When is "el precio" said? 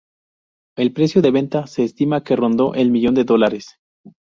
0.75-1.21